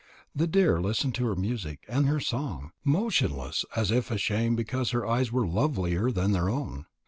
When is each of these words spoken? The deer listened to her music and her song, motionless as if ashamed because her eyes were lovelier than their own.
The 0.35 0.47
deer 0.47 0.81
listened 0.81 1.13
to 1.13 1.27
her 1.27 1.35
music 1.35 1.85
and 1.87 2.07
her 2.07 2.19
song, 2.19 2.71
motionless 2.83 3.65
as 3.75 3.91
if 3.91 4.09
ashamed 4.09 4.57
because 4.57 4.89
her 4.89 5.05
eyes 5.05 5.31
were 5.31 5.45
lovelier 5.45 6.09
than 6.09 6.31
their 6.31 6.49
own. 6.49 6.87